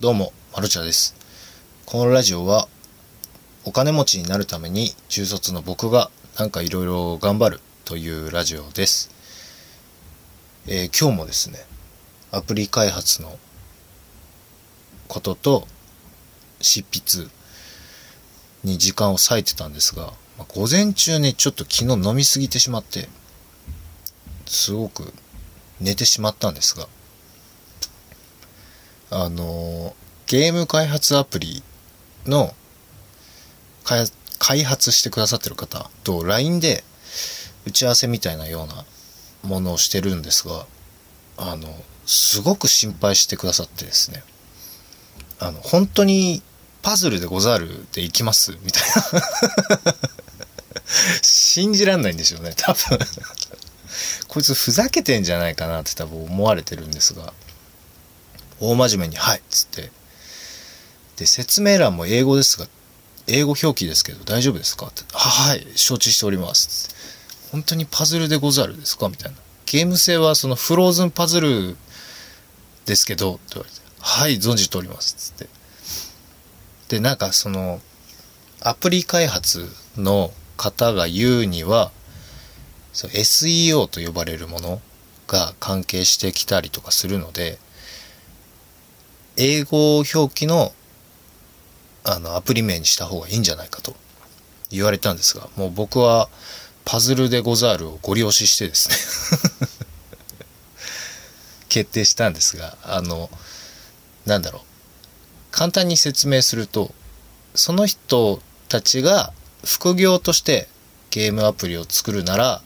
[0.00, 1.14] どうも、マルチャです。
[1.86, 2.66] このラジオは、
[3.64, 9.10] お金持ちになるために中卒の僕がなんかいろいろ頑張るというラジオです。
[10.66, 11.60] えー、今日もですね、
[12.32, 13.38] アプリ開発の
[15.06, 15.68] ことと
[16.60, 17.30] 執筆
[18.64, 20.06] に時間を割いてたんですが、
[20.38, 23.08] まあ、午前中ね、ちょっと昨日飲みすぎてしまって、
[24.46, 25.14] すごく
[25.80, 26.88] 寝てしまったんですが、
[29.16, 29.94] あの、
[30.26, 31.62] ゲーム開発アプリ
[32.26, 32.52] の
[34.40, 36.82] 開発してくださってる方と LINE で
[37.64, 38.84] 打ち合わせみたいなような
[39.48, 40.66] ものをしてるんですが、
[41.36, 41.68] あの、
[42.06, 44.24] すごく心配してくださってですね、
[45.38, 46.42] あの、本当に
[46.82, 49.22] パズルでござるでいきますみたいな。
[51.22, 52.98] 信じらんないんでしょうね、多分。
[54.26, 57.32] こいつふざけてんじゃないかなって多分思われてるんですが、
[58.60, 59.90] 大真面目に、はいっつって。
[61.16, 62.66] で、説明欄も英語ですが、
[63.26, 65.02] 英語表記ですけど大丈夫ですかって。
[65.12, 66.94] はい、承知しております。
[67.52, 69.38] 本当にパズルでござるですかみたいな。
[69.66, 71.76] ゲーム性はそのフローズンパズル
[72.84, 73.80] ですけど、って言われて。
[74.00, 75.14] はい、存じております。
[75.14, 75.48] つって。
[76.88, 77.80] で、なんかその、
[78.60, 81.90] アプリ開発の方が言うには、
[82.92, 84.80] SEO と呼ばれるもの
[85.26, 87.58] が関係してきたりとかするので、
[89.36, 90.72] 英語表記の
[92.06, 93.96] あのアプリ名にした方がいいんじゃないかと
[94.70, 96.28] 言われたんですが、もう僕は
[96.84, 98.94] パズルでござるをご利用ししてですね
[101.68, 103.30] 決定したんですが、あの、
[104.26, 104.62] なんだろう。
[105.50, 106.94] 簡単に説明すると、
[107.54, 109.32] その人たちが
[109.64, 110.68] 副業として
[111.10, 112.62] ゲームアプリを作るなら、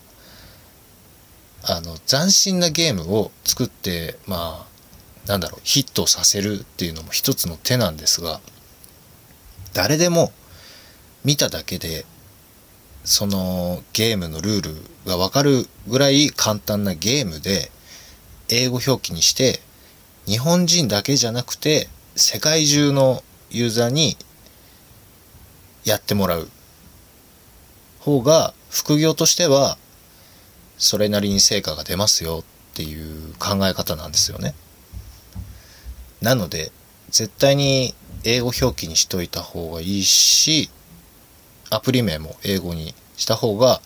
[1.63, 4.68] あの、斬新なゲームを作って、まあ、
[5.29, 8.41] なんだろう、ヒットさせるっていうのも一つの手なんですが、
[9.75, 10.33] 誰でも
[11.25, 12.05] 見ただけで
[13.05, 14.75] そのゲームのルール
[15.07, 17.71] がわかるぐらい簡単なゲームで
[18.49, 19.61] 英語表記にして
[20.27, 24.17] 日本人だけじゃなくて世界中のユーザーに
[25.85, 26.49] やってもらう
[28.01, 29.79] 方が副業としては
[30.77, 34.55] それなりに成果が出ますよっていう考え方なんですよね。
[36.21, 36.73] なので
[37.11, 40.71] 絶対に英語表記にしといた方がいいし、
[41.71, 43.81] アプリ名も英語にした方が、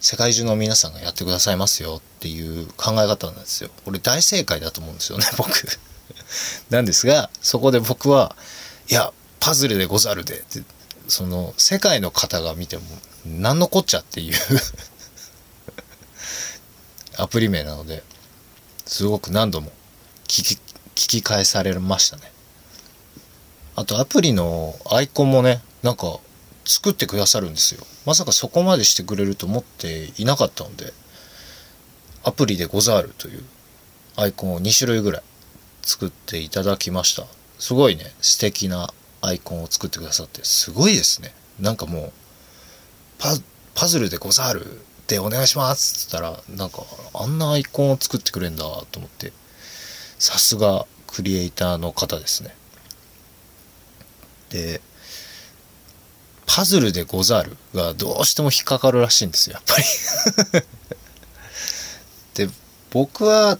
[0.00, 3.70] 世界中の皆さんがやってくださいますよっていう考え方なんですよ。
[3.84, 5.66] これ大正解だと思うんですよね、 僕。
[6.70, 8.36] なんですが、そこで僕は、
[8.88, 10.62] いや、パズルでござるでって、
[11.08, 12.84] その、世界の方が見ても、
[13.24, 14.34] 何のこっちゃっていう
[17.16, 18.02] アプリ名なので、
[18.86, 19.72] すごく何度も
[20.28, 20.58] 聞き、
[20.96, 22.32] 聞き返されましたね。
[23.76, 26.18] あとアプリのアイコンもね、なんか
[26.64, 27.86] 作ってくださるんですよ。
[28.06, 30.92] まさかそこまでしてくれると思っていなかったので、
[32.24, 33.44] アプリでござるという
[34.16, 35.22] アイコンを2種類ぐらい
[35.82, 37.26] 作っていただきました。
[37.58, 41.34] すごいね、素敵なアイコンを作ってくださって、すごいですね。
[41.60, 42.12] なんかもう、
[43.18, 43.36] パ、
[43.74, 44.68] パズルでござるっ
[45.06, 46.82] てお願いしますって言ったら、なんか
[47.14, 49.32] あんなアイコンを作ってくれんだと思って、
[50.18, 52.54] さすがクリエイターの方ですね。
[54.50, 54.80] で、
[56.46, 59.76] パズルでござるがどうしても引っかかるらしいんですよ、やっぱ
[60.58, 60.66] り
[62.46, 62.52] で、
[62.90, 63.58] 僕は、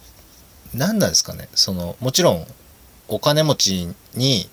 [0.73, 2.47] 何なんですかね、その、もちろん、
[3.09, 4.49] お金持ちに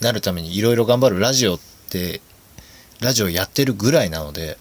[0.00, 2.20] なるためにいろいろ頑張るラジオって、
[3.00, 4.58] ラジオやってるぐらいなので、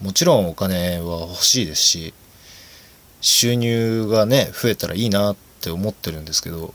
[0.00, 2.14] もちろんお金は欲しいですし、
[3.20, 6.74] 収入がね、増えたらいいなっって思ってるんですけど、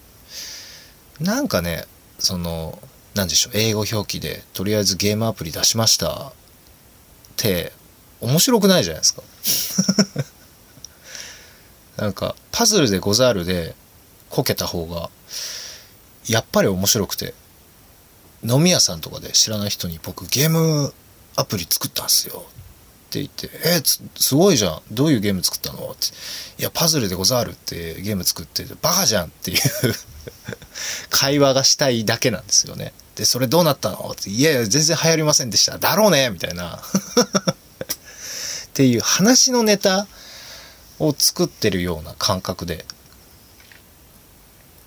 [1.19, 1.85] なんかね、
[2.17, 2.79] その、
[3.13, 6.31] 何でしょう、英語表記で、とりあえずゲームアプリ出しましたっ
[7.38, 7.72] て、
[8.19, 9.22] 面白くないじゃないですか。
[12.03, 13.75] なんか、パズルでござるで
[14.29, 15.11] こけた方が、
[16.27, 17.36] やっぱり面白くて、
[18.44, 20.94] 飲み屋さんとかで知らない人に僕ゲーム
[21.36, 22.45] アプリ作ったんすよ
[23.09, 24.81] って言って、えー、すごいじゃん。
[24.91, 25.89] どういうゲーム作ったの？
[25.89, 26.07] って。
[26.59, 29.59] いや、パズルでござるってゲーム作って、バカじゃんっていう
[31.09, 32.94] 会話がしたいだけなんですよね。
[33.15, 34.13] で、それどうなったの？
[34.13, 35.79] って、いやいや、全然流行りませんでした。
[35.79, 36.75] だろうねみたいな。
[36.77, 36.81] っ
[38.73, 40.07] ていう話のネタ
[41.00, 42.85] を作ってるような感覚で、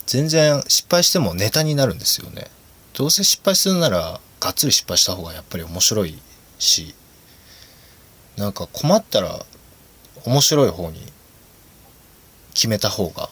[0.07, 2.51] 全然失敗してもネタになるんですよね。
[2.95, 6.21] どうせ失敗するなら、がっつり失敗した方がやっぱり面白い
[6.59, 6.95] し、
[8.37, 9.45] なんか困ったら
[10.25, 11.01] 面白い方に
[12.55, 13.29] 決めた方が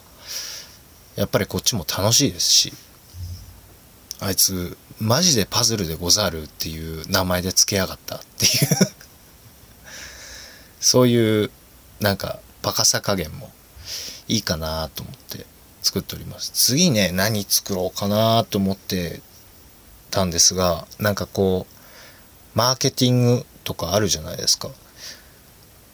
[1.15, 2.73] やっぱりこっちも楽しいですし
[4.19, 8.51] あいつマジでパズルでござるっていう名前で付けやがったっていう。
[10.79, 11.51] そういう
[11.99, 13.51] なんかバカさ加減も
[14.27, 15.45] いいかなと思って
[15.81, 16.51] 作っております。
[16.53, 19.21] 次ね何作ろうかなと思って
[20.11, 21.75] たんですがなんかこう
[22.53, 24.69] マーケティングとかあるじゃないですか。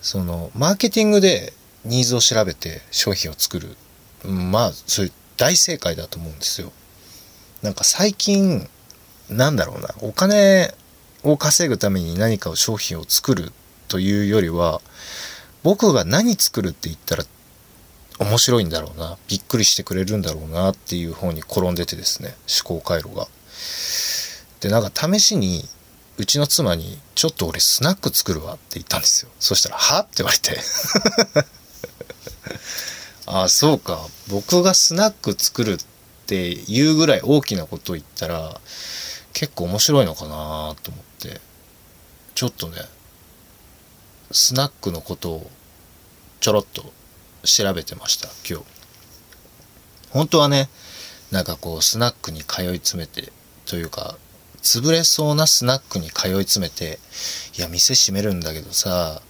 [0.01, 1.53] そのマーケティングで
[1.85, 3.75] ニーズを調べて商品を作る
[4.23, 6.71] まあそれ大正解だと思うんですよ
[7.61, 8.67] なんか最近
[9.29, 10.73] なんだろうなお金
[11.23, 13.51] を稼ぐために何かを商品を作る
[13.87, 14.81] というよりは
[15.63, 17.23] 僕が何作るって言ったら
[18.19, 23.27] 面白いんだろうなびっくりしてくれるんだろうなっていう方に転んでてですね思考回路が。
[24.59, 25.65] でなんか試しに
[26.17, 29.31] うちの妻に「ちょっと俺スナック作るわ」って言ったんですよ。
[29.39, 30.61] そしたら「は?」って言われて。
[33.25, 34.07] あそうか。
[34.27, 35.77] 僕がスナック作るっ
[36.27, 38.61] ていうぐらい大きなことを言ったら
[39.33, 41.41] 結構面白いのかなと思って。
[42.35, 42.87] ちょっとね
[44.31, 45.49] スナックのことを
[46.39, 46.93] ちょろっと
[47.43, 48.65] 調べてました今日。
[50.11, 50.69] 本当はね
[51.31, 53.33] なんかこうスナックに通い詰めて
[53.65, 54.19] というか
[54.61, 56.99] 潰れそうなスナックに通い詰めて
[57.57, 59.21] いや店閉めるんだけどさ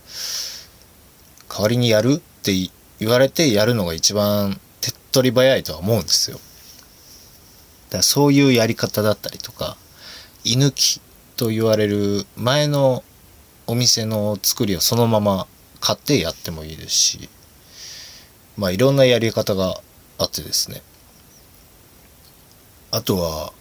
[1.49, 2.53] 代わりにやるって
[2.99, 6.37] 言われてやるのが一番手っ取り早いとは思うんですよ。
[6.37, 9.77] だからそういうやり方だったりとか
[10.43, 11.01] 居抜き
[11.35, 13.03] と言われる前の
[13.65, 15.47] お店の作りをそのまま
[15.79, 17.29] 買ってやってもいいですし
[18.57, 19.79] まあいろんなやり方が
[20.17, 20.81] あってですね。
[22.91, 23.53] あとは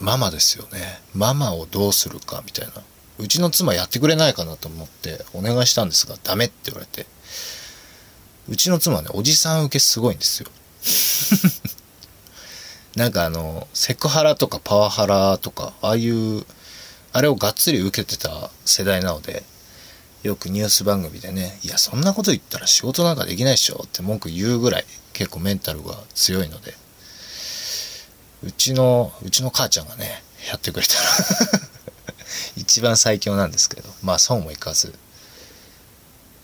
[0.00, 1.00] ママですよね。
[1.14, 2.72] ママをどうするかみたいな。
[3.18, 7.06] うちの妻やってくれないかなと思ってお願いしたんですがダメって言われて。
[8.48, 10.48] うちの妻はねおじさん受けすごいんですよ。
[12.96, 16.44] なんかあのセクハラとかパワハラとかああいう
[17.12, 19.44] あれをがっつり受けてた世代なので
[20.22, 26.74] よくニュース番組でね「いやそんなこと言ったら仕事なんかできないでしょ」って文句言うぐらい結構メンタルが強いので。
[28.42, 30.94] うちのうちの母ちゃんがねやってくれた。
[30.94, 31.00] ら
[32.56, 33.88] 一番最強なんですけど。
[34.02, 34.94] まあそうもいかず。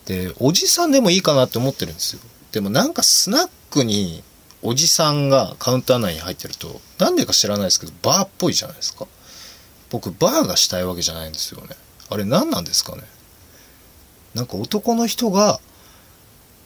[0.06, 2.20] でおじさんでもいいかなって思ってるんですよ。
[2.52, 4.22] でもなんかスナックに
[4.62, 9.06] おじさんがカウンター内に入ってるとなんでか知らないですけどバーっぽいじゃないですか。
[9.90, 11.76] 僕バーがしたいわけじゃないんですよね。
[12.08, 13.02] あれ何なんですかね。
[14.34, 15.60] なんか男の人が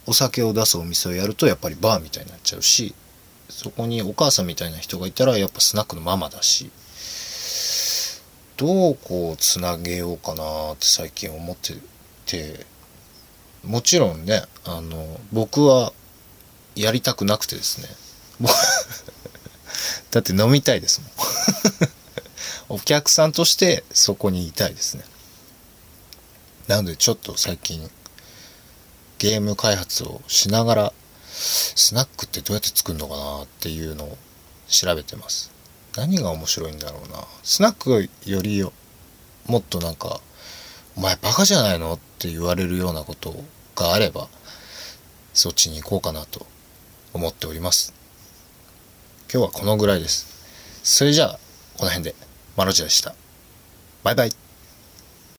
[0.05, 2.93] お酒を出すお店をやるとやっぱりバーみたいになっちゃうし
[3.61, 6.71] そこにお母さんみたいな人がいたらやっぱスナックのママだし
[8.57, 11.75] どうこうつなげようかなって最近思って
[12.25, 12.65] て
[13.63, 15.93] もちろんねあの僕は
[16.75, 17.87] やりたくなくてですね。
[20.09, 21.09] だって飲みたいですもん。
[22.77, 25.03] お客さんとしてそこにいたいですね。
[26.67, 27.91] なのでちょっと最近
[29.19, 30.93] ゲーム開発をしながら
[31.33, 34.17] スナックってどうやって作るのかなっていうのを
[34.67, 35.51] 調べてます。
[35.95, 37.25] 何が面白いんだろうな。
[37.43, 38.63] スナックより
[39.45, 40.21] もっとなんか
[40.95, 43.35] 「お前バカじゃないの?」って言われるようなこと
[43.75, 44.27] があれば
[45.33, 46.45] そっちに行こうかなと
[47.13, 47.93] 思っております。
[49.33, 50.27] 今日はこのぐらいです。
[50.83, 51.39] それじゃあ
[51.77, 52.15] この辺で。
[52.57, 53.15] マロチでした。
[54.03, 54.40] バイバイ。